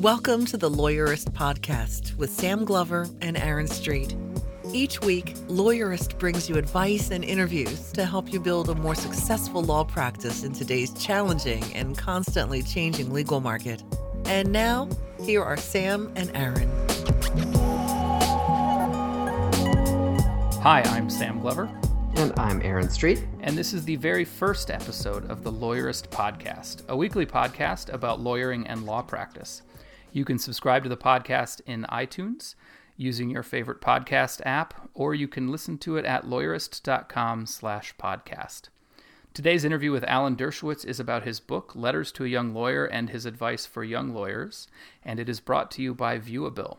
[0.00, 4.14] Welcome to the Lawyerist Podcast with Sam Glover and Aaron Street.
[4.70, 9.62] Each week, Lawyerist brings you advice and interviews to help you build a more successful
[9.62, 13.82] law practice in today's challenging and constantly changing legal market.
[14.26, 14.86] And now,
[15.22, 16.70] here are Sam and Aaron.
[20.60, 21.70] Hi, I'm Sam Glover.
[22.16, 23.26] And I'm Aaron Street.
[23.40, 28.20] And this is the very first episode of the Lawyerist Podcast, a weekly podcast about
[28.20, 29.62] lawyering and law practice.
[30.16, 32.54] You can subscribe to the podcast in iTunes
[32.96, 38.70] using your favorite podcast app, or you can listen to it at lawyerist.com slash podcast.
[39.34, 43.10] Today's interview with Alan Dershowitz is about his book, Letters to a Young Lawyer and
[43.10, 44.68] His Advice for Young Lawyers,
[45.04, 46.78] and it is brought to you by Viewabill.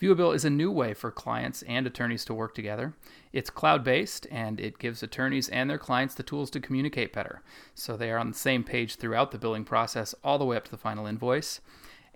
[0.00, 2.94] Viewabill is a new way for clients and attorneys to work together.
[3.34, 7.42] It's cloud based and it gives attorneys and their clients the tools to communicate better.
[7.74, 10.64] So they are on the same page throughout the billing process, all the way up
[10.64, 11.60] to the final invoice.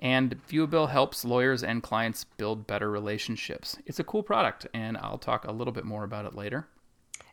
[0.02, 3.78] And Viewabill helps lawyers and clients build better relationships.
[3.86, 6.66] It's a cool product, and I'll talk a little bit more about it later.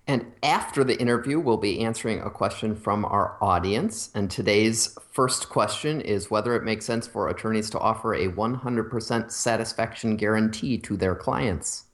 [0.05, 4.11] And after the interview, we'll be answering a question from our audience.
[4.13, 9.31] And today's first question is whether it makes sense for attorneys to offer a 100%
[9.31, 11.85] satisfaction guarantee to their clients.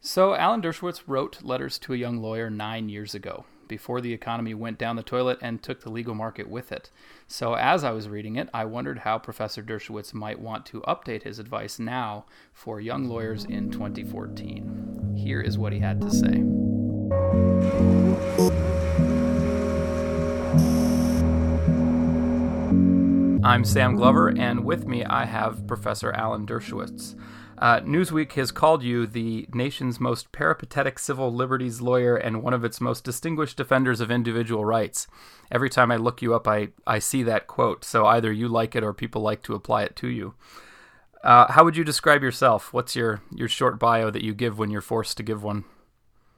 [0.00, 4.52] So, Alan Dershowitz wrote Letters to a Young Lawyer nine years ago, before the economy
[4.52, 6.90] went down the toilet and took the legal market with it.
[7.26, 11.22] So, as I was reading it, I wondered how Professor Dershowitz might want to update
[11.22, 15.14] his advice now for young lawyers in 2014.
[15.16, 16.42] Here is what he had to say.
[23.42, 27.14] I'm Sam Glover, and with me I have Professor Alan Dershowitz.
[27.60, 32.64] Uh, Newsweek has called you the nation's most peripatetic civil liberties lawyer and one of
[32.64, 35.06] its most distinguished defenders of individual rights.
[35.52, 38.74] Every time I look you up, I, I see that quote, so either you like
[38.74, 40.34] it or people like to apply it to you.
[41.22, 42.72] Uh, how would you describe yourself?
[42.72, 45.64] What's your, your short bio that you give when you're forced to give one?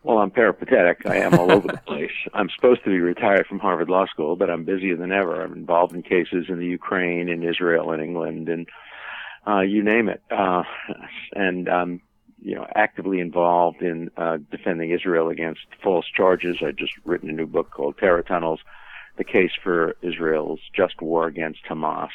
[0.02, 1.06] Well, I'm peripatetic.
[1.06, 2.10] I am all over the place.
[2.34, 5.40] I'm supposed to be retired from Harvard Law School, but I'm busier than ever.
[5.40, 8.68] I'm involved in cases in the Ukraine, in Israel, in England, and
[9.46, 10.22] uh, you name it.
[10.30, 10.62] Uh,
[11.32, 12.00] and I'm,
[12.40, 16.56] you know, actively involved in uh, defending Israel against false charges.
[16.60, 18.60] I just written a new book called Terror Tunnels:
[19.16, 22.10] The Case for Israel's Just War Against Hamas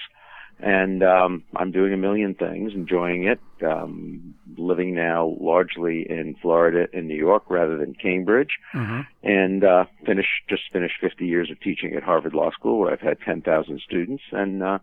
[0.59, 3.39] and um, I'm doing a million things, enjoying it.
[3.65, 9.01] Um, living now largely in Florida and New York rather than Cambridge, mm-hmm.
[9.23, 13.01] and uh, finished just finished 50 years of teaching at Harvard Law School, where I've
[13.01, 14.79] had 10,000 students, and uh,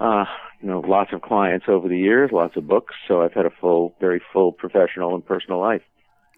[0.00, 0.24] uh,
[0.60, 2.94] you know lots of clients over the years, lots of books.
[3.08, 5.82] So I've had a full, very full professional and personal life.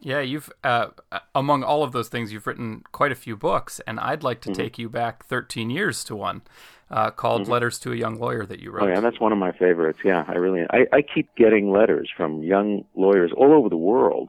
[0.01, 0.89] Yeah, you've uh,
[1.35, 4.51] among all of those things, you've written quite a few books, and I'd like to
[4.51, 4.61] mm-hmm.
[4.61, 6.43] take you back 13 years to one
[6.91, 7.53] uh, called mm-hmm.
[7.53, 8.85] "Letters to a Young Lawyer" that you wrote.
[8.85, 9.99] Oh yeah, that's one of my favorites.
[10.05, 14.29] Yeah, I really, I, I keep getting letters from young lawyers all over the world.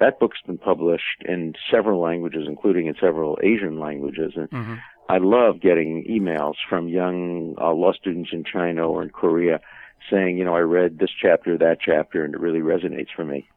[0.00, 4.74] That book's been published in several languages, including in several Asian languages, and mm-hmm.
[5.08, 9.60] I love getting emails from young uh, law students in China or in Korea
[10.10, 13.48] saying, you know, I read this chapter, that chapter, and it really resonates for me.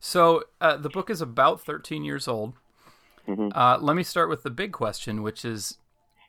[0.00, 2.54] So uh, the book is about 13 years old.
[3.28, 3.56] Mm-hmm.
[3.56, 5.78] Uh, let me start with the big question, which is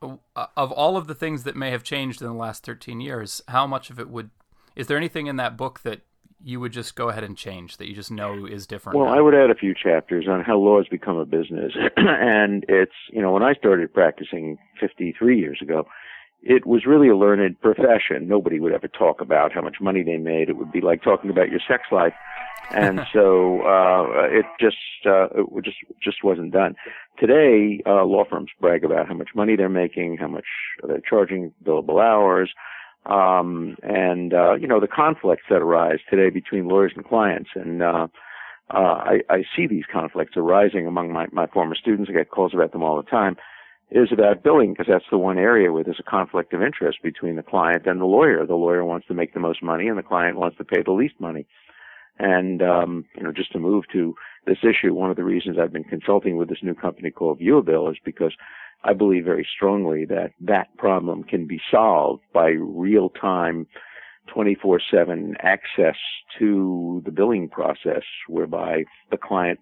[0.01, 3.41] uh, of all of the things that may have changed in the last 13 years,
[3.47, 4.29] how much of it would
[4.75, 6.01] is there anything in that book that
[6.43, 8.97] you would just go ahead and change that you just know is different?
[8.97, 9.17] Well, now?
[9.17, 11.73] I would add a few chapters on how law has become a business.
[11.97, 15.87] and it's, you know, when I started practicing 53 years ago,
[16.41, 18.27] it was really a learned profession.
[18.27, 20.47] Nobody would ever talk about how much money they made.
[20.49, 22.13] It would be like talking about your sex life.
[22.71, 26.75] And so, uh, it just, uh, it just, just wasn't done.
[27.19, 30.45] Today, uh, law firms brag about how much money they're making, how much
[30.87, 32.53] they're charging billable hours,
[33.05, 37.49] um, and, uh, you know, the conflicts that arise today between lawyers and clients.
[37.55, 38.07] And, uh,
[38.73, 42.09] uh, I, I see these conflicts arising among my, my former students.
[42.09, 43.37] I get calls about them all the time
[43.91, 47.35] is about billing because that's the one area where there's a conflict of interest between
[47.35, 48.45] the client and the lawyer.
[48.45, 50.91] The lawyer wants to make the most money and the client wants to pay the
[50.91, 51.45] least money.
[52.17, 54.15] And, um, you know, just to move to
[54.47, 57.91] this issue, one of the reasons I've been consulting with this new company called Viewabill
[57.91, 58.33] is because
[58.85, 63.67] I believe very strongly that that problem can be solved by real time
[64.35, 65.95] 24-7 access
[66.39, 69.59] to the billing process whereby the client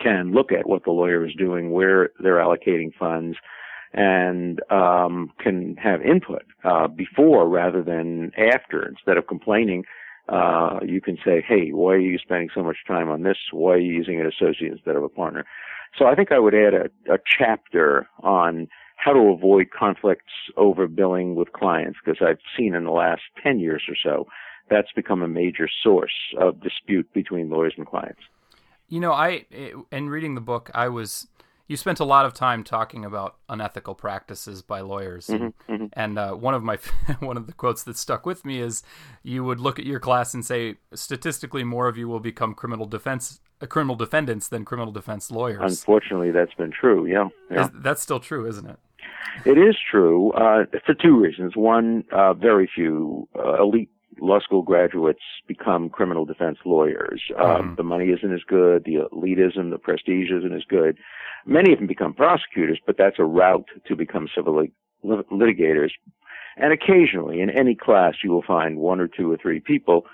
[0.00, 3.36] can look at what the lawyer is doing, where they're allocating funds,
[3.94, 8.86] and um, can have input uh, before rather than after.
[8.86, 9.84] Instead of complaining,
[10.28, 13.38] uh, you can say, "Hey, why are you spending so much time on this?
[13.52, 15.44] Why are you using an associate instead of a partner?"
[15.98, 20.86] So I think I would add a, a chapter on how to avoid conflicts over
[20.86, 24.26] billing with clients because I've seen in the last 10 years or so
[24.68, 28.20] that's become a major source of dispute between lawyers and clients.
[28.88, 29.44] You know, I
[29.90, 31.26] in reading the book, I was
[31.68, 35.86] you spent a lot of time talking about unethical practices by lawyers, mm-hmm, mm-hmm.
[35.92, 36.78] and uh, one of my
[37.20, 38.82] one of the quotes that stuck with me is
[39.22, 42.86] you would look at your class and say statistically more of you will become criminal
[42.86, 45.60] defense uh, criminal defendants than criminal defense lawyers.
[45.62, 47.06] Unfortunately, that's been true.
[47.06, 47.66] Yeah, yeah.
[47.66, 48.78] Is, that's still true, isn't it?
[49.44, 51.54] It is true uh, for two reasons.
[51.54, 57.22] One, uh, very few uh, elite law school graduates become criminal defense lawyers.
[57.38, 57.74] Um, mm-hmm.
[57.76, 60.98] the money isn't as good, the elitism, the prestige isn't as good.
[61.46, 64.56] Many of them become prosecutors, but that's a route to become civil
[65.02, 65.90] lit- litigators.
[66.56, 70.06] And occasionally, in any class, you will find one or two or three people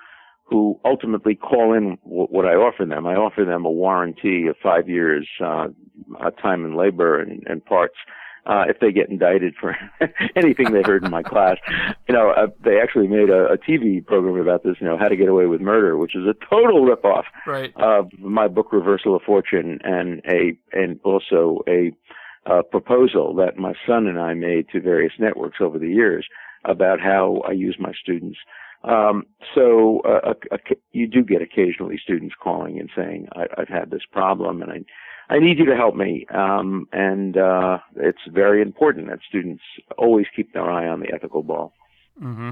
[0.44, 3.06] who ultimately call in w- what I offer them.
[3.06, 5.68] I offer them a warranty of five years, uh,
[6.42, 7.96] time and labor and, and parts
[8.46, 9.76] uh, if they get indicted for
[10.36, 11.56] anything they heard in my class.
[12.08, 15.08] You know, uh, they actually made a, a TV program about this, you know, how
[15.08, 17.72] to get away with murder, which is a total ripoff right.
[17.76, 21.92] of my book Reversal of Fortune and a, and also a,
[22.46, 26.26] uh, proposal that my son and I made to various networks over the years
[26.66, 28.38] about how I use my students.
[28.82, 29.24] Um,
[29.54, 30.58] so uh, a, a,
[30.92, 34.84] you do get occasionally students calling and saying, I, I've had this problem and I
[35.28, 36.26] I need you to help me.
[36.32, 39.62] Um, and uh, it's very important that students
[39.96, 41.72] always keep their eye on the ethical ball.
[42.20, 42.50] Mm-hmm.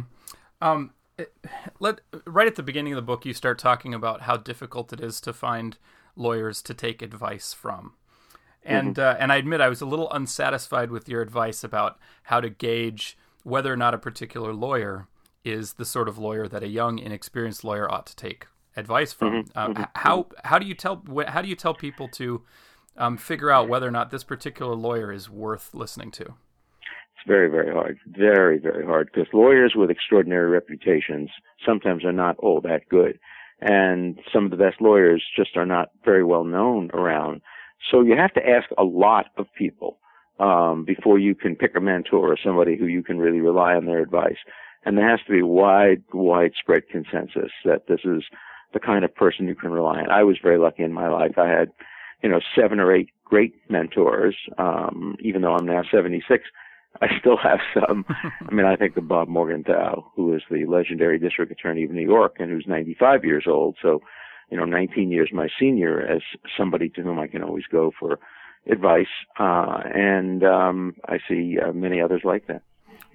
[0.61, 1.35] Um, it,
[1.81, 5.01] let right at the beginning of the book, you start talking about how difficult it
[5.01, 5.77] is to find
[6.17, 7.95] lawyers to take advice from.
[8.65, 9.17] And mm-hmm.
[9.17, 12.49] uh, and I admit I was a little unsatisfied with your advice about how to
[12.49, 15.09] gauge whether or not a particular lawyer
[15.45, 18.47] is the sort of lawyer that a young, inexperienced lawyer ought to take
[18.77, 19.45] advice from.
[19.45, 19.59] Mm-hmm.
[19.59, 19.83] Uh, mm-hmm.
[19.95, 22.43] How how do you tell how do you tell people to
[22.97, 26.25] um, figure out whether or not this particular lawyer is worth listening to?
[26.25, 31.31] It's very very hard, very very hard because lawyers with extraordinary reputations
[31.65, 33.19] sometimes are not all that good,
[33.61, 37.43] and some of the best lawyers just are not very well known around.
[37.91, 39.99] So you have to ask a lot of people
[40.39, 43.87] um, before you can pick a mentor or somebody who you can really rely on
[43.87, 44.39] their advice.
[44.85, 48.25] And there has to be wide, widespread consensus that this is
[48.73, 50.11] the kind of person you can rely on.
[50.11, 51.39] I was very lucky in my life.
[51.39, 51.73] I had,
[52.23, 54.37] you know, seven or eight great mentors.
[54.59, 56.45] Um, even though I'm now 76,
[57.01, 58.05] I still have some.
[58.49, 62.03] I mean, I think of Bob Morgenthau, who is the legendary district attorney of New
[62.07, 63.77] York and who's 95 years old.
[63.81, 64.01] So,
[64.51, 66.21] you know, 19 years my senior as
[66.57, 68.19] somebody to whom I can always go for
[68.71, 69.07] advice.
[69.39, 72.63] Uh, and, um, I see uh, many others like that.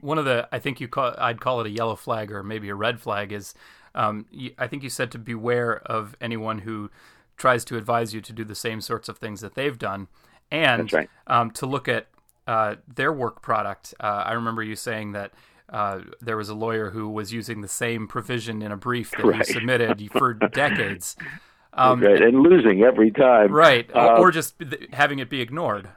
[0.01, 2.69] One of the, I think you call, I'd call it a yellow flag or maybe
[2.69, 3.53] a red flag is
[3.97, 4.25] um,
[4.57, 6.89] I think you said to beware of anyone who
[7.35, 10.07] tries to advise you to do the same sorts of things that they've done,
[10.51, 11.09] and right.
[11.27, 12.07] um, to look at
[12.47, 13.93] uh, their work product.
[13.99, 15.33] Uh, I remember you saying that.
[15.69, 19.25] Uh, there was a lawyer who was using the same provision in a brief that
[19.25, 19.39] right.
[19.39, 21.17] you submitted for decades.
[21.73, 22.21] Um, right.
[22.21, 23.51] and losing every time.
[23.51, 24.55] Right, uh, or just
[24.93, 25.89] having it be ignored.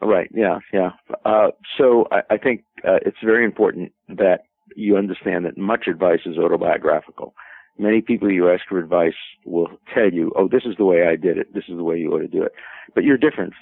[0.00, 0.30] Right.
[0.34, 0.58] Yeah.
[0.72, 0.90] Yeah.
[1.24, 1.48] Uh,
[1.78, 4.40] so I, I think uh, it's very important that
[4.74, 7.34] you understand that much advice is autobiographical.
[7.78, 9.14] Many people you ask for advice
[9.44, 11.52] will tell you, oh, this is the way I did it.
[11.54, 12.52] This is the way you ought to do it.
[12.94, 13.52] But you're different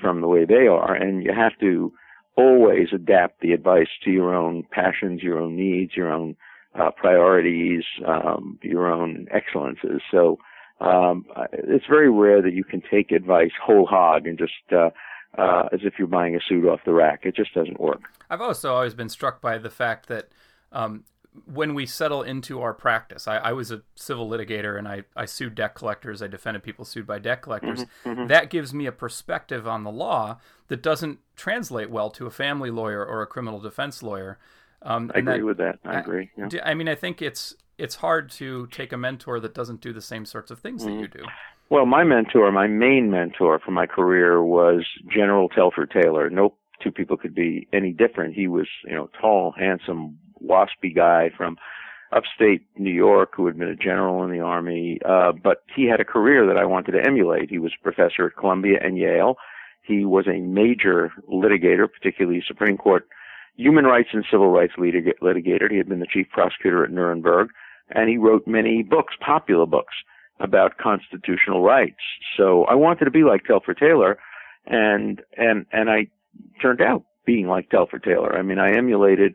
[0.00, 1.92] from the way they are, and you have to
[2.36, 6.36] always adapt the advice to your own passions, your own needs, your own
[6.78, 10.00] uh, priorities, um, your own excellences.
[10.10, 10.38] So
[10.80, 14.90] um, it's very rare that you can take advice whole hog and just uh,
[15.38, 17.20] uh, as if you're buying a suit off the rack.
[17.24, 18.00] It just doesn't work.
[18.28, 20.28] I've also always been struck by the fact that
[20.72, 21.04] um,
[21.46, 25.24] when we settle into our practice, I, I, was a civil litigator and I, I
[25.24, 26.22] sued debt collectors.
[26.22, 27.84] I defended people sued by debt collectors.
[27.84, 28.26] Mm-hmm, mm-hmm.
[28.26, 30.38] That gives me a perspective on the law
[30.68, 34.38] that doesn't translate well to a family lawyer or a criminal defense lawyer.
[34.82, 35.78] Um, I agree that, with that.
[35.84, 36.30] I agree.
[36.36, 36.48] Yeah.
[36.64, 40.02] I mean, I think it's it's hard to take a mentor that doesn't do the
[40.02, 40.96] same sorts of things mm-hmm.
[40.96, 41.24] that you do.
[41.70, 46.28] Well, my mentor, my main mentor for my career was General Telford Taylor.
[46.28, 48.34] No two people could be any different.
[48.34, 51.56] He was, you know, tall, handsome, waspy guy from
[52.12, 54.98] upstate New York who had been a general in the army.
[55.04, 57.50] Uh, but he had a career that I wanted to emulate.
[57.50, 59.36] He was a professor at Columbia and Yale.
[59.82, 63.08] He was a major litigator, particularly Supreme Court
[63.56, 65.70] human rights and civil rights litig- litigator.
[65.70, 67.50] He had been the chief prosecutor at Nuremberg,
[67.90, 69.94] and he wrote many books, popular books
[70.40, 72.00] about constitutional rights.
[72.36, 74.18] So I wanted to be like Telford Taylor,
[74.66, 76.08] and and and I
[76.60, 78.36] turned out being like Telford Taylor.
[78.36, 79.34] I mean, I emulated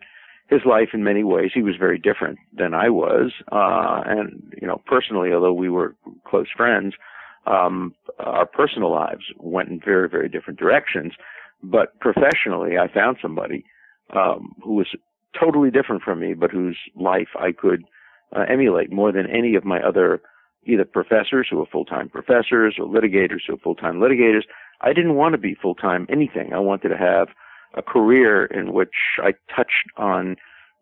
[0.49, 1.51] his life in many ways.
[1.53, 5.95] He was very different than I was, uh, and you know, personally, although we were
[6.25, 6.93] close friends,
[7.45, 11.13] um, our personal lives went in very, very different directions.
[11.63, 13.65] But professionally, I found somebody
[14.15, 14.87] um, who was
[15.39, 17.83] totally different from me, but whose life I could
[18.35, 20.21] uh, emulate more than any of my other
[20.65, 24.43] either professors who are full-time professors or litigators who are full-time litigators.
[24.81, 26.53] I didn't want to be full-time anything.
[26.53, 27.29] I wanted to have
[27.75, 30.35] a career in which I touched on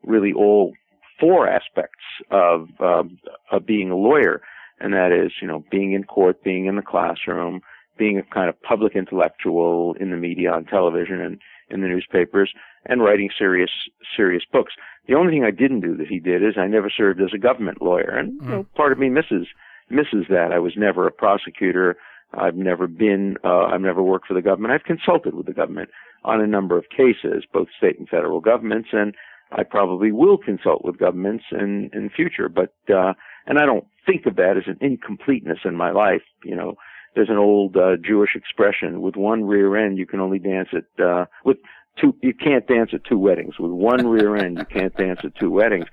[0.03, 0.73] really all
[1.19, 3.17] four aspects of, um,
[3.51, 4.41] of being a lawyer,
[4.79, 7.61] and that is, you know, being in court, being in the classroom,
[7.97, 12.53] being a kind of public intellectual in the media, on television, and in the newspapers,
[12.85, 13.71] and writing serious,
[14.15, 14.73] serious books.
[15.07, 17.37] The only thing I didn't do that he did is I never served as a
[17.37, 18.73] government lawyer, and you know, mm.
[18.75, 19.47] part of me misses
[19.89, 20.51] misses that.
[20.51, 21.95] I was never a prosecutor.
[22.37, 23.37] I've never been.
[23.43, 24.73] Uh, I've never worked for the government.
[24.73, 25.89] I've consulted with the government
[26.23, 29.15] on a number of cases, both state and federal governments, and
[29.51, 32.49] I probably will consult with governments in in future.
[32.49, 33.13] But uh,
[33.45, 36.23] and I don't think of that as an incompleteness in my life.
[36.43, 36.75] You know,
[37.15, 41.03] there's an old uh, Jewish expression: with one rear end, you can only dance at
[41.03, 41.57] uh, with
[41.99, 42.15] two.
[42.21, 43.59] You can't dance at two weddings.
[43.59, 45.85] With one rear end, you can't dance at two weddings.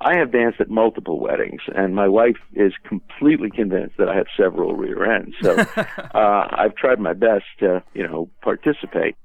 [0.00, 4.26] I have danced at multiple weddings, and my wife is completely convinced that I have
[4.36, 5.34] several rear ends.
[5.42, 5.56] So
[6.14, 9.16] uh, I've tried my best to, you know, participate.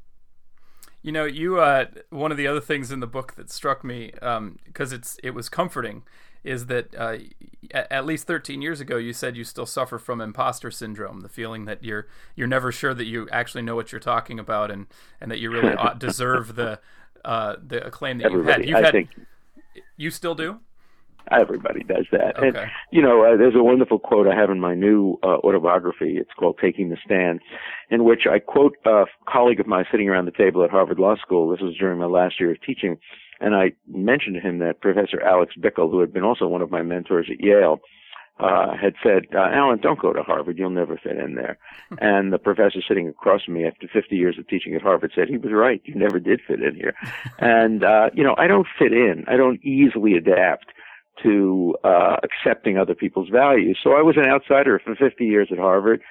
[1.04, 4.12] You know, you uh, one of the other things in the book that struck me
[4.14, 6.04] because um, it's it was comforting
[6.44, 7.18] is that uh,
[7.72, 11.66] at least 13 years ago you said you still suffer from imposter syndrome, the feeling
[11.66, 14.88] that you're you're never sure that you actually know what you're talking about and
[15.22, 16.80] and that you really deserve the
[17.26, 18.78] uh, the acclaim that Everybody, you've had.
[18.78, 19.10] You've I had think
[19.98, 20.60] you still do?
[21.32, 22.38] Everybody does that.
[22.38, 22.48] Okay.
[22.48, 26.18] And, you know, uh, there's a wonderful quote I have in my new uh, autobiography.
[26.18, 27.40] It's called Taking the Stand,
[27.90, 31.16] in which I quote a colleague of mine sitting around the table at Harvard Law
[31.16, 31.50] School.
[31.50, 32.98] This was during my last year of teaching.
[33.44, 36.72] And I mentioned to him that Professor Alex Bickel, who had been also one of
[36.72, 37.82] my mentors at Yale,
[38.40, 40.58] uh, had said, uh, Alan, don't go to Harvard.
[40.58, 41.58] You'll never fit in there.
[42.00, 45.28] and the professor sitting across from me after 50 years of teaching at Harvard said,
[45.28, 45.82] he was right.
[45.84, 46.96] You never did fit in here.
[47.40, 49.26] and, uh, you know, I don't fit in.
[49.28, 50.68] I don't easily adapt
[51.24, 53.78] to, uh, accepting other people's values.
[53.84, 56.02] So I was an outsider for 50 years at Harvard.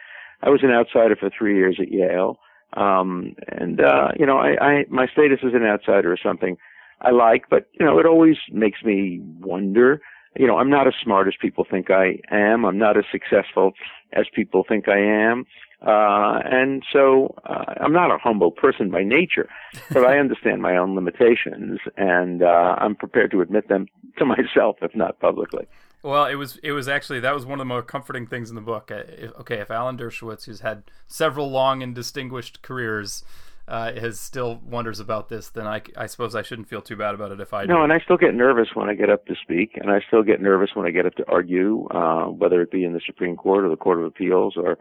[0.42, 2.38] I was an outsider for three years at Yale.
[2.74, 6.56] Um, and, uh, you know, I, I, my status as an outsider is something
[7.02, 10.00] I like, but, you know, it always makes me wonder,
[10.36, 12.64] you know, I'm not as smart as people think I am.
[12.64, 13.72] I'm not as successful
[14.12, 15.44] as people think I am.
[15.84, 19.48] Uh, and so uh, I'm not a humble person by nature,
[19.92, 23.86] but I understand my own limitations, and uh, I'm prepared to admit them
[24.18, 25.66] to myself, if not publicly.
[26.04, 28.56] Well, it was it was actually that was one of the more comforting things in
[28.56, 28.90] the book.
[28.90, 33.24] Uh, if, okay, if Alan Dershowitz, who's had several long and distinguished careers,
[33.72, 37.14] uh, has still wonders about this, then I, I suppose I shouldn't feel too bad
[37.14, 37.76] about it if I no.
[37.76, 37.82] Do.
[37.84, 40.42] And I still get nervous when I get up to speak, and I still get
[40.42, 43.64] nervous when I get up to argue, uh, whether it be in the Supreme Court
[43.64, 44.76] or the Court of Appeals or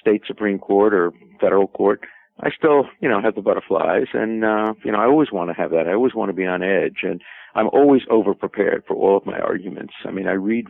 [0.00, 2.02] state Supreme Court or federal court.
[2.40, 5.60] I still, you know, have the butterflies, and uh, you know, I always want to
[5.60, 5.88] have that.
[5.88, 7.20] I always want to be on edge, and
[7.56, 9.94] I'm always over prepared for all of my arguments.
[10.04, 10.66] I mean, I read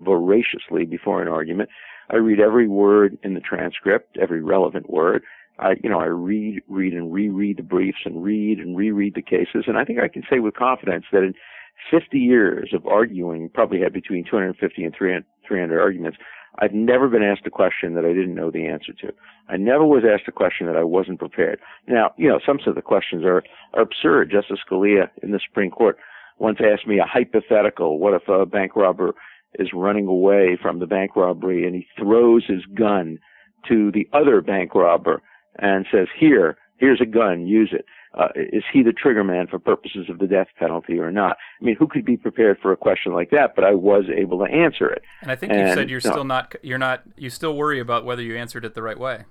[0.00, 1.68] voraciously before an argument.
[2.10, 5.22] I read every word in the transcript, every relevant word.
[5.58, 9.22] I, you know, I read, read and reread the briefs and read and reread the
[9.22, 9.64] cases.
[9.66, 11.34] And I think I can say with confidence that in
[11.90, 16.18] 50 years of arguing, probably had between 250 and 300, 300 arguments,
[16.60, 19.12] I've never been asked a question that I didn't know the answer to.
[19.48, 21.60] I never was asked a question that I wasn't prepared.
[21.86, 23.42] Now, you know, some of the questions are,
[23.74, 24.30] are absurd.
[24.30, 25.98] Justice Scalia in the Supreme Court
[26.38, 27.98] once asked me a hypothetical.
[27.98, 29.14] What if a bank robber
[29.58, 33.18] is running away from the bank robbery and he throws his gun
[33.68, 35.22] to the other bank robber
[35.56, 37.84] and says, here, here's a gun, use it.
[38.14, 41.36] Uh, is he the trigger man for purposes of the death penalty or not?
[41.60, 43.54] I mean, who could be prepared for a question like that?
[43.54, 45.02] But I was able to answer it.
[45.20, 48.04] And I think and, you said you're still not, you're not, you still worry about
[48.04, 49.24] whether you answered it the right way.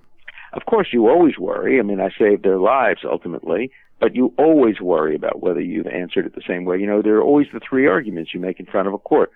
[0.52, 1.78] Of course, you always worry.
[1.78, 3.70] I mean, I saved their lives ultimately,
[4.00, 6.78] but you always worry about whether you've answered it the same way.
[6.78, 9.32] You know, there are always the three arguments you make in front of a court.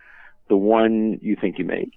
[0.49, 1.91] The one you think you made,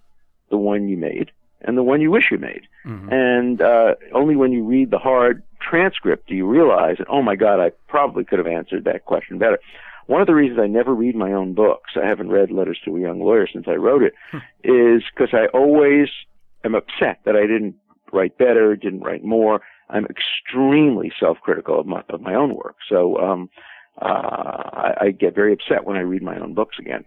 [0.49, 1.31] the one you made,
[1.65, 2.67] and the one you wish you made.
[2.86, 3.10] Mm-hmm.
[3.12, 7.36] And uh, only when you read the hard transcript do you realize, that oh my
[7.36, 9.60] God, I probably could have answered that question better.
[10.07, 12.95] One of the reasons I never read my own books, I haven't read Letters to
[12.95, 14.38] a Young Lawyer since I wrote it, hmm.
[14.62, 16.10] because I always
[16.63, 17.75] am upset that I didn't
[18.13, 19.62] write better, didn't write more.
[19.89, 23.50] I'm extremely self-critical of my of my own work, so um,
[24.01, 27.05] uh, I, I get very upset when I read my own books again.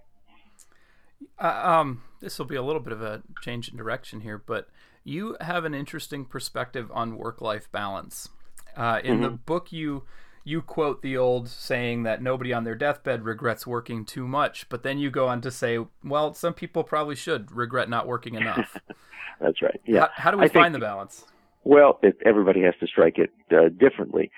[1.38, 4.68] Uh, um, this will be a little bit of a change in direction here, but
[5.04, 8.28] you have an interesting perspective on work-life balance.
[8.76, 9.22] Uh, in mm-hmm.
[9.22, 10.04] the book, you
[10.44, 14.82] you quote the old saying that nobody on their deathbed regrets working too much, but
[14.82, 18.78] then you go on to say, well, some people probably should regret not working enough.
[19.40, 19.78] That's right.
[19.84, 20.00] Yeah.
[20.00, 21.26] How, how do we I find think, the balance?
[21.64, 24.30] Well, it, everybody has to strike it uh, differently.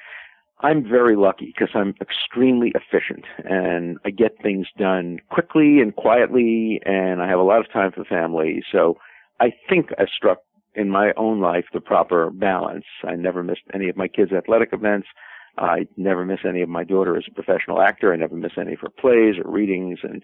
[0.63, 6.81] I'm very lucky because I'm extremely efficient and I get things done quickly and quietly
[6.85, 8.63] and I have a lot of time for family.
[8.71, 8.99] So
[9.41, 10.39] I think I struck
[10.75, 12.85] in my own life the proper balance.
[13.05, 15.09] I never missed any of my kids' athletic events.
[15.57, 18.13] I never miss any of my daughter as a professional actor.
[18.13, 20.01] I never miss any of her plays or readings.
[20.03, 20.23] And,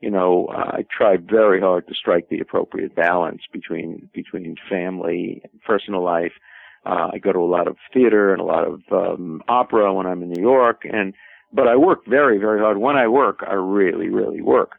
[0.00, 5.62] you know, I try very hard to strike the appropriate balance between, between family and
[5.62, 6.32] personal life
[6.86, 10.06] uh, I go to a lot of theater and a lot of um, opera when
[10.06, 11.14] I'm in New York, and
[11.52, 12.78] but I work very, very hard.
[12.78, 14.72] When I work, I really, really work.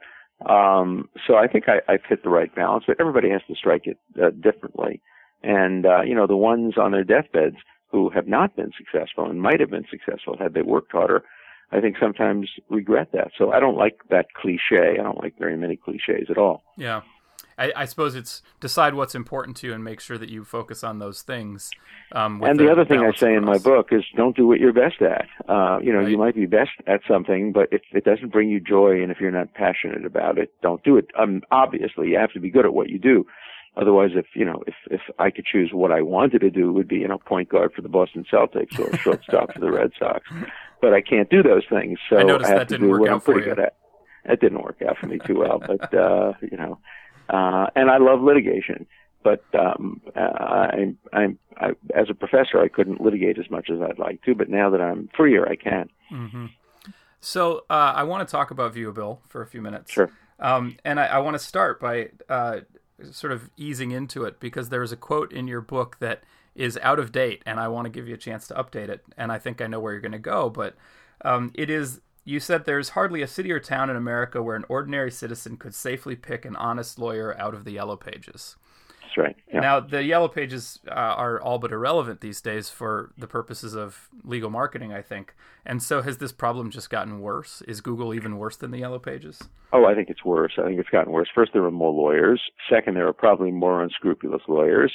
[0.48, 3.86] Um, so I think I, I've hit the right balance, but everybody has to strike
[3.86, 5.02] it uh, differently.
[5.44, 7.58] And uh, you know, the ones on their deathbeds
[7.92, 11.24] who have not been successful and might have been successful had they worked harder,
[11.72, 13.32] I think sometimes regret that.
[13.38, 14.98] So I don't like that cliche.
[15.00, 16.64] I don't like very many cliches at all.
[16.78, 17.02] Yeah.
[17.60, 20.84] I, I, suppose it's decide what's important to you and make sure that you focus
[20.84, 21.70] on those things.
[22.14, 24.60] Um, and the, the other thing I say in my book is don't do what
[24.60, 25.28] you're best at.
[25.48, 26.10] Uh, you know, right.
[26.10, 29.20] you might be best at something, but if it doesn't bring you joy and if
[29.20, 31.08] you're not passionate about it, don't do it.
[31.20, 33.26] Um, obviously, you have to be good at what you do.
[33.78, 36.88] Otherwise, if you know, if if I could choose what I wanted to do, would
[36.88, 40.28] be you know point guard for the Boston Celtics or shortstop for the Red Sox.
[40.82, 43.42] But I can't do those things, so I, I have to do what I'm pretty
[43.42, 43.56] you.
[43.56, 43.76] good at.
[44.26, 46.80] It didn't work out for me too well, but uh, you know,
[47.30, 48.86] uh, and I love litigation.
[49.22, 54.00] But um, I, I, I, as a professor, I couldn't litigate as much as I'd
[54.00, 54.34] like to.
[54.34, 55.90] But now that I'm freer, I can.
[56.12, 56.46] Mm-hmm.
[57.20, 59.92] So uh, I want to talk about Viewabill for a few minutes.
[59.92, 60.10] Sure.
[60.40, 62.62] Um, and I, I, want to start by uh,
[63.12, 66.24] sort of easing into it because there's a quote in your book that
[66.56, 69.04] is out of date, and I want to give you a chance to update it.
[69.18, 70.76] And I think I know where you're going to go, but
[71.26, 74.66] um, it is you said there's hardly a city or town in America where an
[74.70, 78.56] ordinary citizen could safely pick an honest lawyer out of the yellow pages.
[79.02, 79.36] That's right.
[79.52, 79.62] Yeah.
[79.62, 84.08] Now, the yellow pages uh, are all but irrelevant these days for the purposes of
[84.24, 85.34] legal marketing, I think.
[85.66, 87.64] And so, has this problem just gotten worse?
[87.68, 89.42] Is Google even worse than the yellow pages?
[89.74, 90.54] Oh, I think it's worse.
[90.60, 91.30] I think it's gotten worse.
[91.34, 92.40] First, there are more lawyers.
[92.70, 94.94] Second, there are probably more unscrupulous lawyers.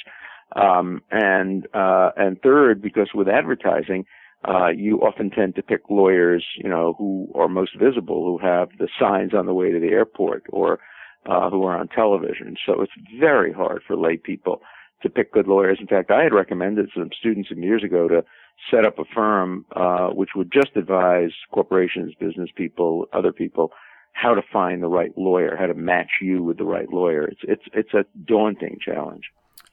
[0.55, 4.05] Um, and uh, and third, because with advertising,
[4.47, 8.69] uh, you often tend to pick lawyers, you know, who are most visible, who have
[8.77, 10.79] the signs on the way to the airport or
[11.25, 12.55] uh, who are on television.
[12.65, 14.61] So it's very hard for lay people
[15.01, 15.77] to pick good lawyers.
[15.79, 18.23] In fact, I had recommended some students some years ago to
[18.71, 23.71] set up a firm uh, which would just advise corporations, business people, other people
[24.15, 27.23] how to find the right lawyer, how to match you with the right lawyer.
[27.23, 29.25] It's it's it's a daunting challenge.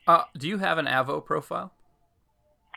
[0.06, 1.72] Uh, do you have an Avvo profile?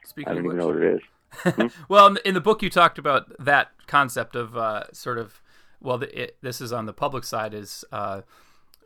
[0.03, 1.01] Speaking I don't even know what it is.
[1.89, 5.41] well, in the book, you talked about that concept of uh, sort of,
[5.81, 8.21] well, the, it, this is on the public side, is uh,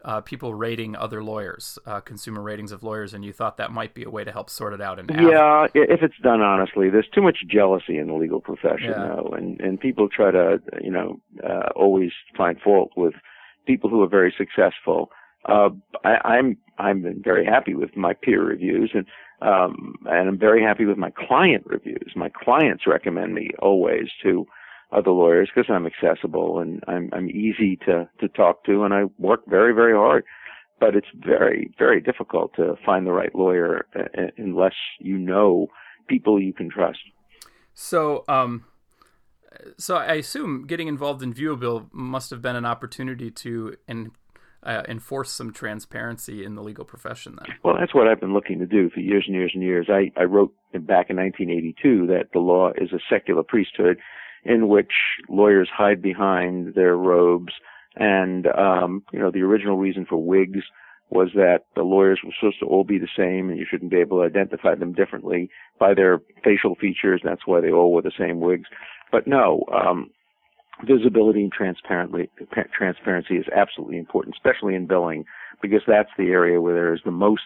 [0.04, 3.94] uh, people rating other lawyers, uh, consumer ratings of lawyers, and you thought that might
[3.94, 5.00] be a way to help sort it out.
[5.00, 9.08] And yeah, if it's done honestly, there's too much jealousy in the legal profession, yeah.
[9.08, 13.14] though, and and people try to, you know, uh, always find fault with
[13.68, 15.12] people who are very successful.
[15.46, 15.70] Uh,
[16.04, 19.06] I, I'm I'm very happy with my peer reviews, and
[19.42, 22.14] um, and I'm very happy with my client reviews.
[22.16, 24.46] My clients recommend me always to
[24.92, 29.04] other lawyers because I'm accessible and I'm, I'm easy to, to talk to and I
[29.18, 30.26] work very, very hard.
[30.80, 35.68] But it's very, very difficult to find the right lawyer uh, unless you know
[36.08, 37.00] people you can trust.
[37.74, 38.64] So, um,
[39.78, 44.12] so I assume getting involved in Viewabill must have been an opportunity to and
[44.64, 47.56] uh, enforce some transparency in the legal profession then?
[47.64, 49.88] Well, that's what I've been looking to do for years and years and years.
[49.90, 53.98] I, I wrote back in 1982 that the law is a secular priesthood
[54.44, 54.92] in which
[55.28, 57.54] lawyers hide behind their robes.
[57.96, 60.60] And, um, you know, the original reason for wigs
[61.10, 63.98] was that the lawyers were supposed to all be the same and you shouldn't be
[63.98, 67.22] able to identify them differently by their facial features.
[67.24, 68.70] That's why they all wore the same wigs.
[69.12, 70.12] But no, um,
[70.86, 75.26] visibility and transparency is absolutely important, especially in billing,
[75.62, 77.44] because that's the area where there is the most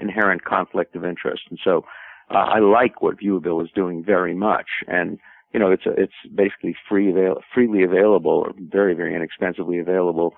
[0.00, 1.42] inherent conflict of interest.
[1.50, 1.84] And so
[2.30, 4.66] uh, I like what Viewabill is doing very much.
[4.86, 5.18] And
[5.52, 10.34] you know, it's a, it's basically free avail- freely available or very very inexpensively available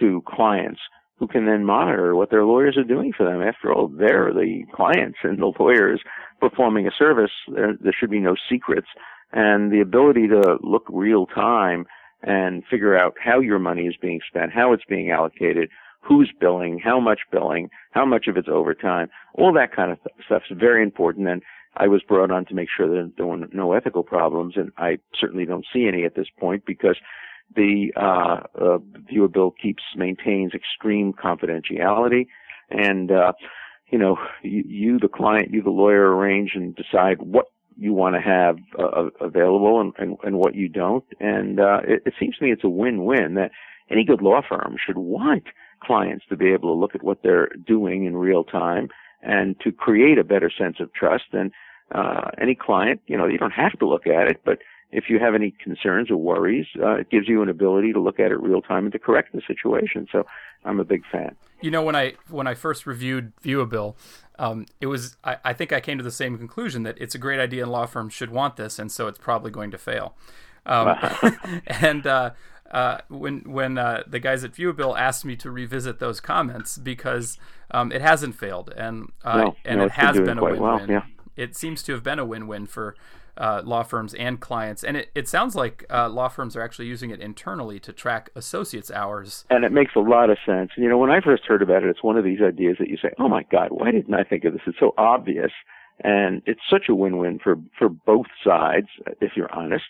[0.00, 0.80] to clients
[1.18, 3.40] who can then monitor what their lawyers are doing for them.
[3.40, 6.02] After all, they're the clients and the lawyers
[6.40, 7.30] performing a service.
[7.48, 8.88] There, there should be no secrets
[9.32, 11.86] and the ability to look real time
[12.22, 15.68] and figure out how your money is being spent, how it's being allocated,
[16.00, 20.42] who's billing, how much billing, how much of it's overtime, all that kind of stuff
[20.50, 21.28] is very important.
[21.28, 21.42] And
[21.76, 24.98] I was brought on to make sure that there were no ethical problems, and I
[25.18, 26.96] certainly don't see any at this point because
[27.54, 28.78] the uh, uh,
[29.10, 32.26] Viewabill keeps maintains extreme confidentiality,
[32.70, 33.32] and uh,
[33.90, 38.14] you know, you, you the client, you the lawyer arrange and decide what you want
[38.14, 41.04] to have uh, available and, and, and what you don't.
[41.20, 43.50] And uh, it, it seems to me it's a win-win that
[43.90, 45.44] any good law firm should want
[45.82, 48.88] clients to be able to look at what they're doing in real time
[49.22, 51.24] and to create a better sense of trust.
[51.32, 51.52] And
[51.94, 54.58] uh, any client, you know, you don't have to look at it, but
[54.92, 58.20] if you have any concerns or worries, uh, it gives you an ability to look
[58.20, 60.06] at it real time and to correct the situation.
[60.10, 60.24] So
[60.64, 61.36] I'm a big fan.
[61.60, 63.96] You know, when I when I first reviewed Viewabill,
[64.38, 67.18] um, it was I, I, think I came to the same conclusion that it's a
[67.18, 70.14] great idea and law firms should want this, and so it's probably going to fail.
[70.64, 70.96] Um,
[71.66, 72.30] and uh,
[72.70, 77.38] uh, when when uh, the guys at Viewabill asked me to revisit those comments because
[77.70, 80.62] um, it hasn't failed and uh, no, and no, it has been, been a win-win.
[80.62, 81.02] Well, yeah.
[81.36, 82.96] It seems to have been a win-win for
[83.36, 84.82] uh, law firms and clients.
[84.84, 88.30] And it, it sounds like uh, law firms are actually using it internally to track
[88.34, 89.44] associates' hours.
[89.50, 90.70] And it makes a lot of sense.
[90.76, 92.96] You know, when I first heard about it, it's one of these ideas that you
[93.00, 94.62] say, oh my God, why didn't I think of this?
[94.66, 95.52] It's so obvious.
[96.04, 98.88] And it's such a win-win for, for both sides,
[99.20, 99.84] if you're honest.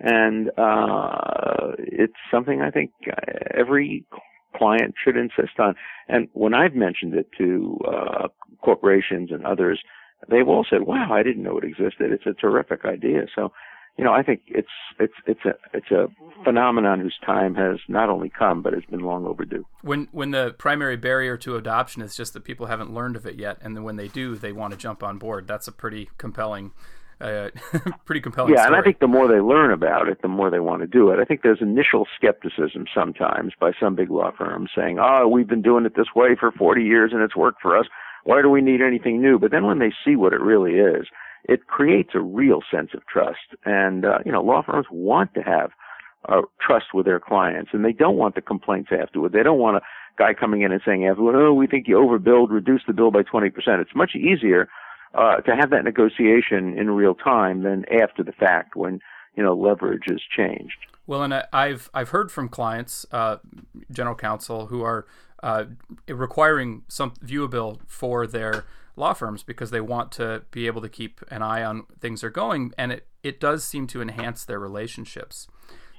[0.00, 2.90] And, uh, it's something I think
[3.56, 4.04] every
[4.56, 5.74] client should insist on.
[6.08, 8.28] And when I've mentioned it to, uh,
[8.62, 9.80] corporations and others,
[10.28, 12.12] they've all said, "Wow, I didn't know it existed.
[12.12, 13.52] It's a terrific idea." So,
[13.98, 16.06] you know, I think it's it's it's a it's a
[16.44, 19.66] phenomenon whose time has not only come but has been long overdue.
[19.82, 23.36] When when the primary barrier to adoption is just that people haven't learned of it
[23.36, 25.46] yet, and then when they do, they want to jump on board.
[25.46, 26.72] That's a pretty compelling.
[27.20, 27.50] Uh,
[28.04, 28.52] pretty compelling.
[28.52, 28.74] Yeah, story.
[28.74, 31.10] and I think the more they learn about it, the more they want to do
[31.10, 31.20] it.
[31.20, 35.62] I think there's initial skepticism sometimes by some big law firms saying, "Oh, we've been
[35.62, 37.86] doing it this way for 40 years and it's worked for us.
[38.24, 39.38] Why do we need anything new?
[39.38, 41.06] But then when they see what it really is,
[41.44, 43.56] it creates a real sense of trust.
[43.64, 45.70] And, uh, you know, law firms want to have
[46.28, 49.32] uh, trust with their clients and they don't want the complaints afterward.
[49.32, 49.80] They don't want a
[50.18, 53.50] guy coming in and saying oh, we think you overbilled, reduce the bill by 20%.
[53.80, 54.68] It's much easier
[55.14, 59.00] uh, to have that negotiation in real time than after the fact when,
[59.36, 60.86] you know, leverage has changed.
[61.06, 63.38] Well, and I've I've heard from clients, uh,
[63.90, 65.06] general counsel, who are
[65.42, 65.64] uh,
[66.08, 68.64] requiring some Viewabill for their
[68.96, 72.30] law firms because they want to be able to keep an eye on things are
[72.30, 75.48] going, and it it does seem to enhance their relationships.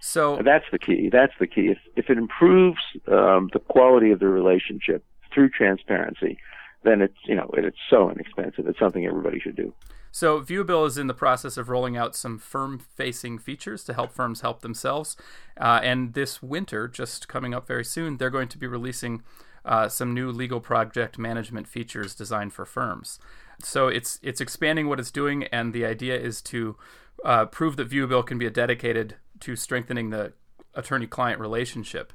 [0.02, 1.10] So that's the key.
[1.12, 1.68] That's the key.
[1.68, 5.04] If if it improves um, the quality of the relationship
[5.34, 6.38] through transparency,
[6.84, 8.68] then it's you know it's so inexpensive.
[8.68, 9.74] It's something everybody should do.
[10.16, 14.14] So, Viewabill is in the process of rolling out some firm facing features to help
[14.14, 15.18] firms help themselves.
[15.60, 19.24] Uh, and this winter, just coming up very soon, they're going to be releasing
[19.66, 23.18] uh, some new legal project management features designed for firms.
[23.64, 26.78] So, it's, it's expanding what it's doing, and the idea is to
[27.26, 30.34] uh, prove that Viewabill can be dedicated to strengthening the
[30.76, 32.14] attorney client relationship.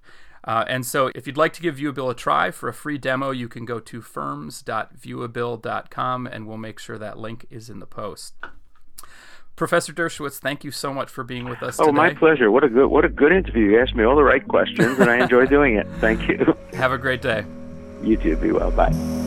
[0.48, 3.32] Uh, and so, if you'd like to give Viewabill a try for a free demo,
[3.32, 8.32] you can go to firms.viewabill.com and we'll make sure that link is in the post.
[9.56, 11.78] Professor Dershowitz, thank you so much for being with us.
[11.78, 11.96] Oh, today.
[11.96, 12.50] my pleasure.
[12.50, 13.72] What a good what a good interview.
[13.72, 15.86] You asked me all the right questions, and I enjoy doing it.
[15.98, 16.56] Thank you.
[16.72, 17.44] Have a great day.
[18.02, 18.34] You too.
[18.36, 18.70] Be well.
[18.70, 19.17] Bye.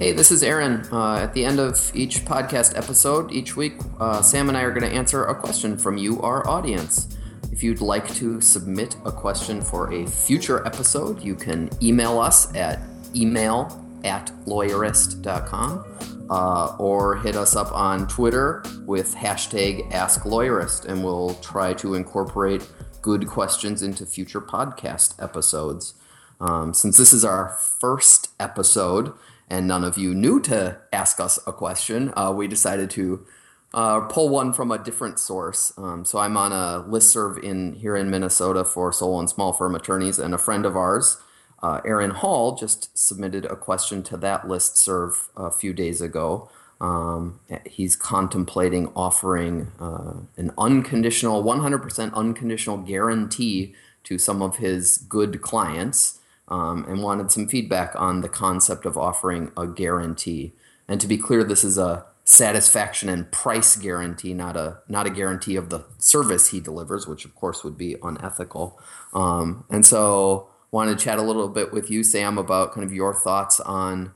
[0.00, 0.88] Hey, this is Aaron.
[0.90, 4.70] Uh, at the end of each podcast episode, each week, uh, Sam and I are
[4.70, 7.06] going to answer a question from you, our audience.
[7.52, 12.50] If you'd like to submit a question for a future episode, you can email us
[12.56, 12.78] at
[13.14, 15.84] email at lawyerist.com
[16.30, 22.66] uh, or hit us up on Twitter with hashtag AskLawyerist, and we'll try to incorporate
[23.02, 25.92] good questions into future podcast episodes.
[26.40, 29.12] Um, since this is our first episode,
[29.50, 33.26] and none of you knew to ask us a question, uh, we decided to
[33.74, 35.72] uh, pull one from a different source.
[35.76, 39.74] Um, so I'm on a listserv in here in Minnesota for sole and small firm
[39.74, 41.18] attorneys, and a friend of ours,
[41.62, 46.48] uh, Aaron Hall, just submitted a question to that listserv a few days ago.
[46.80, 55.42] Um, he's contemplating offering uh, an unconditional, 100% unconditional guarantee to some of his good
[55.42, 56.19] clients
[56.50, 60.52] um, and wanted some feedback on the concept of offering a guarantee.
[60.88, 65.10] And to be clear, this is a satisfaction and price guarantee, not a not a
[65.10, 68.78] guarantee of the service he delivers, which of course would be unethical.
[69.12, 72.92] Um, and so, wanted to chat a little bit with you, Sam, about kind of
[72.92, 74.12] your thoughts on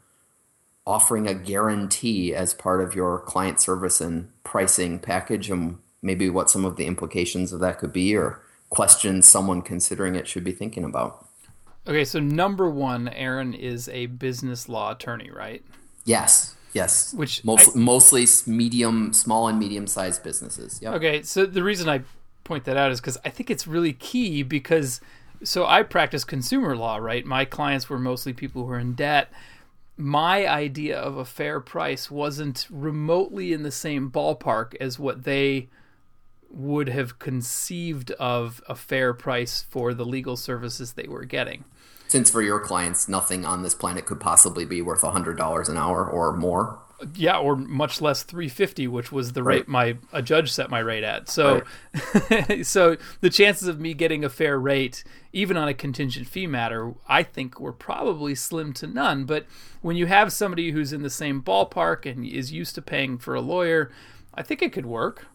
[0.86, 6.50] offering a guarantee as part of your client service and pricing package, and maybe what
[6.50, 10.52] some of the implications of that could be, or questions someone considering it should be
[10.52, 11.23] thinking about.
[11.86, 15.62] Okay, so number one, Aaron is a business law attorney, right?
[16.04, 16.54] Yes.
[16.72, 17.14] Yes.
[17.14, 20.80] Which Most, I, mostly medium, small and medium sized businesses.
[20.82, 20.94] Yep.
[20.94, 22.02] Okay, so the reason I
[22.42, 25.00] point that out is because I think it's really key because
[25.42, 27.24] so I practice consumer law, right?
[27.24, 29.30] My clients were mostly people who were in debt.
[29.96, 35.68] My idea of a fair price wasn't remotely in the same ballpark as what they
[36.50, 41.64] would have conceived of a fair price for the legal services they were getting.
[42.14, 46.08] Since for your clients, nothing on this planet could possibly be worth $100 an hour
[46.08, 46.78] or more
[47.16, 49.56] yeah, or much less 350, which was the right.
[49.56, 51.28] rate my a judge set my rate at.
[51.28, 51.64] So,
[52.30, 52.64] right.
[52.66, 56.94] so the chances of me getting a fair rate, even on a contingent fee matter,
[57.08, 59.24] I think were probably slim to none.
[59.24, 59.46] But
[59.82, 63.34] when you have somebody who's in the same ballpark and is used to paying for
[63.34, 63.90] a lawyer,
[64.32, 65.26] I think it could work.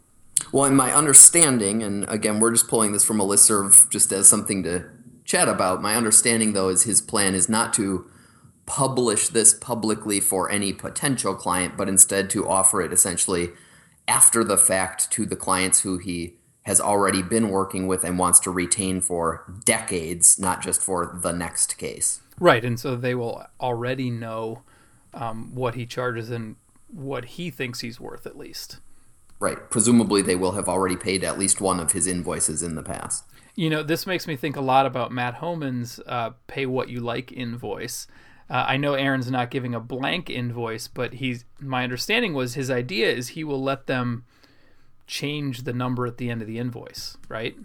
[0.54, 4.30] Well, in my understanding, and again, we're just pulling this from a listserv just as
[4.30, 4.86] something to
[5.30, 5.82] chat about.
[5.82, 8.10] My understanding, though, is his plan is not to
[8.66, 13.50] publish this publicly for any potential client, but instead to offer it essentially
[14.08, 18.40] after the fact to the clients who he has already been working with and wants
[18.40, 22.22] to retain for decades, not just for the next case.
[22.40, 24.64] Right, and so they will already know
[25.14, 26.56] um, what he charges and
[26.88, 28.80] what he thinks he's worth, at least.
[29.40, 29.70] Right.
[29.70, 33.24] Presumably, they will have already paid at least one of his invoices in the past.
[33.60, 37.02] You know, this makes me think a lot about Matt Homann's uh, "Pay What You
[37.02, 38.08] Like" invoice,
[38.50, 42.72] uh, I know Aaron's not giving a blank invoice, but he's my understanding was his
[42.72, 44.24] idea is he will let them
[45.06, 47.56] change the number at the end of the invoice, right?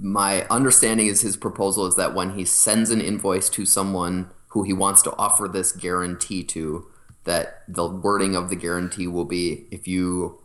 [0.00, 4.62] My understanding is his proposal is that when he sends an invoice to someone who
[4.64, 6.86] he wants to offer this guarantee to,
[7.24, 10.38] that the wording of the guarantee will be if you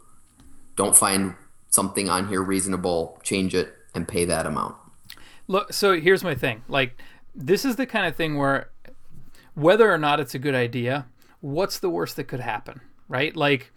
[0.78, 1.36] don't find
[1.70, 4.76] something on here reasonable, change it and pay that amount.
[5.48, 6.64] Look, so here's my thing.
[6.68, 7.00] Like
[7.36, 8.70] this is the kind of thing where
[9.56, 11.06] whether or not it's a good idea,
[11.42, 13.36] what's the worst that could happen, right?
[13.36, 13.72] Like,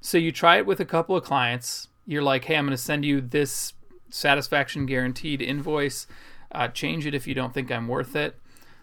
[0.00, 1.88] so you try it with a couple of clients.
[2.06, 3.74] You're like, hey, I'm going to send you this
[4.10, 6.06] satisfaction guaranteed invoice.
[6.50, 8.38] Uh, change it if you don't think I'm worth it.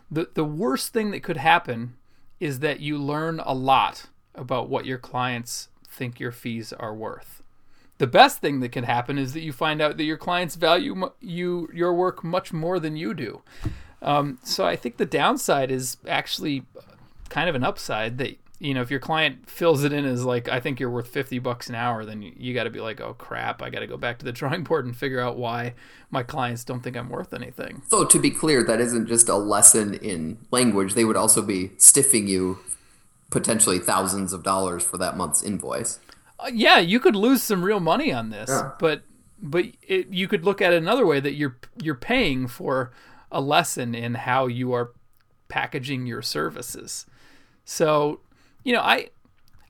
[0.09, 1.95] The, the worst thing that could happen
[2.39, 7.38] is that you learn a lot about what your clients think your fees are worth.
[7.99, 11.11] The best thing that can happen is that you find out that your clients value
[11.19, 13.41] you your work much more than you do.
[14.01, 16.63] Um, so I think the downside is actually
[17.27, 20.47] kind of an upside that you know if your client fills it in as like
[20.47, 23.01] I think you're worth 50 bucks an hour then you, you got to be like
[23.01, 25.73] oh crap I got to go back to the drawing board and figure out why
[26.09, 27.81] my clients don't think I'm worth anything.
[27.89, 31.69] So to be clear that isn't just a lesson in language they would also be
[31.77, 32.59] stiffing you
[33.29, 35.99] potentially thousands of dollars for that month's invoice.
[36.39, 38.71] Uh, yeah, you could lose some real money on this, yeah.
[38.79, 39.03] but
[39.41, 42.91] but it, you could look at it another way that you're you're paying for
[43.31, 44.91] a lesson in how you are
[45.47, 47.05] packaging your services.
[47.65, 48.21] So,
[48.63, 49.09] you know, I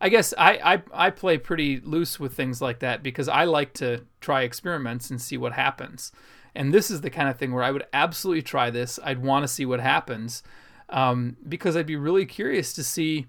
[0.01, 3.73] I guess I, I, I play pretty loose with things like that because I like
[3.75, 6.11] to try experiments and see what happens.
[6.55, 8.99] And this is the kind of thing where I would absolutely try this.
[9.03, 10.41] I'd want to see what happens
[10.89, 13.27] um, because I'd be really curious to see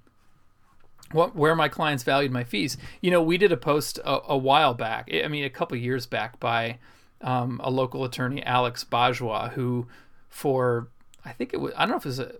[1.12, 2.76] what where my clients valued my fees.
[3.00, 5.08] You know, we did a post a, a while back.
[5.12, 6.78] I mean, a couple years back by
[7.20, 9.86] um, a local attorney, Alex Bajwa, who
[10.28, 10.88] for
[11.24, 12.34] I think it was I don't know if it was a,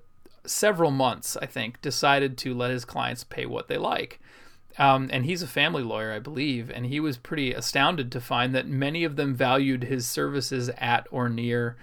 [0.45, 4.21] several months I think decided to let his clients pay what they like.
[4.79, 8.55] Um, and he's a family lawyer, I believe, and he was pretty astounded to find
[8.55, 11.77] that many of them valued his services at or near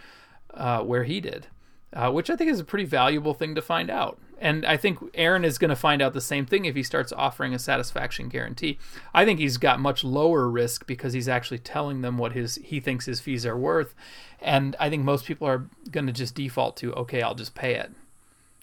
[0.53, 1.47] uh, where he did,
[1.91, 4.99] uh, which I think is a pretty valuable thing to find out and I think
[5.13, 8.29] Aaron is going to find out the same thing if he starts offering a satisfaction
[8.29, 8.77] guarantee.
[9.13, 12.79] I think he's got much lower risk because he's actually telling them what his he
[12.79, 13.93] thinks his fees are worth,
[14.41, 17.75] and I think most people are going to just default to okay, I'll just pay
[17.75, 17.91] it.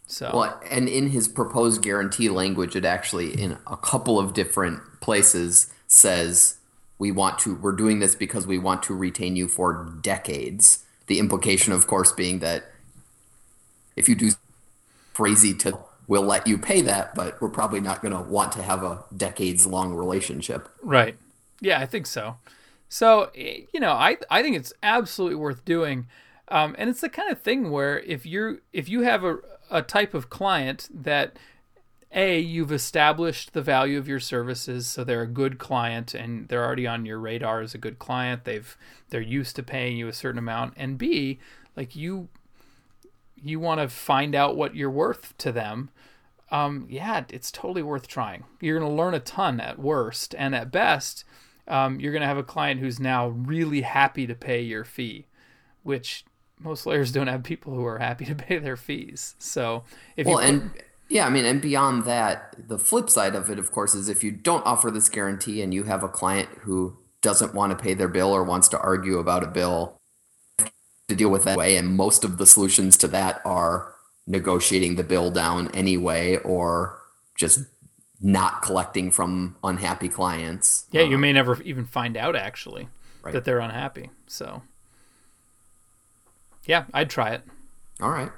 [0.06, 5.00] So well, and in his proposed guarantee language, it actually in a couple of different
[5.00, 6.58] places says
[6.98, 10.84] we want to we're doing this because we want to retain you for decades.
[11.06, 12.70] The implication, of course, being that
[13.96, 14.30] if you do
[15.14, 18.62] crazy to we'll let you pay that, but we're probably not going to want to
[18.62, 20.68] have a decades long relationship.
[20.82, 21.16] Right.
[21.60, 22.36] Yeah, I think so.
[22.88, 26.06] So, you know, I I think it's absolutely worth doing.
[26.48, 29.38] Um, and it's the kind of thing where if you're if you have a,
[29.70, 31.38] a type of client that
[32.12, 36.64] a you've established the value of your services so they're a good client and they're
[36.64, 38.76] already on your radar as a good client they've
[39.10, 41.40] they're used to paying you a certain amount and b
[41.76, 42.28] like you
[43.36, 45.90] you want to find out what you're worth to them,
[46.50, 48.44] um, yeah, it's totally worth trying.
[48.60, 51.24] You're going to learn a ton at worst, and at best,
[51.66, 55.26] um, you're going to have a client who's now really happy to pay your fee,
[55.82, 56.24] which
[56.58, 59.34] most lawyers don't have people who are happy to pay their fees.
[59.38, 59.84] So
[60.16, 60.70] if you well, you and
[61.08, 64.24] yeah, I mean, and beyond that, the flip side of it, of course, is if
[64.24, 67.94] you don't offer this guarantee and you have a client who doesn't want to pay
[67.94, 69.98] their bill or wants to argue about a bill
[71.08, 71.76] to deal with that way.
[71.76, 73.94] And most of the solutions to that are
[74.26, 76.98] negotiating the bill down anyway or
[77.36, 77.60] just
[78.20, 80.86] not collecting from unhappy clients.
[80.90, 82.88] Yeah, you may never even find out actually
[83.22, 83.32] right.
[83.32, 84.10] that they're unhappy.
[84.26, 84.62] So,
[86.64, 87.42] yeah, I'd try it.
[88.00, 88.30] All right.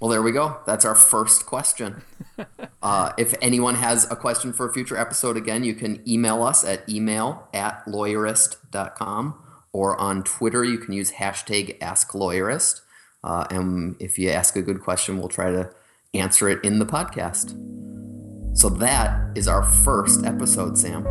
[0.00, 0.58] Well, there we go.
[0.66, 2.02] That's our first question.
[2.82, 6.64] uh, if anyone has a question for a future episode, again, you can email us
[6.64, 9.34] at email at lawyerist.com
[9.72, 12.80] or on Twitter, you can use hashtag AskLawyerist.
[13.22, 15.70] Uh, and if you ask a good question, we'll try to
[16.14, 17.50] answer it in the podcast.
[18.56, 21.04] So that is our first episode, Sam.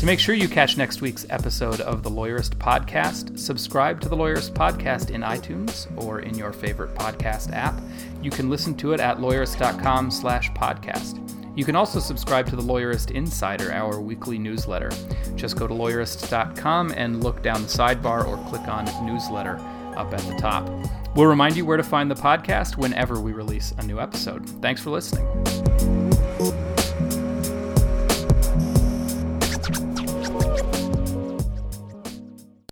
[0.00, 4.16] To make sure you catch next week's episode of the Lawyerist Podcast, subscribe to the
[4.16, 7.78] Lawyerist Podcast in iTunes or in your favorite podcast app.
[8.22, 11.29] You can listen to it at lawyerist.com slash podcast.
[11.60, 14.90] You can also subscribe to the Lawyerist Insider, our weekly newsletter.
[15.36, 19.56] Just go to lawyerist.com and look down the sidebar or click on newsletter
[19.94, 20.66] up at the top.
[21.14, 24.48] We'll remind you where to find the podcast whenever we release a new episode.
[24.62, 25.26] Thanks for listening.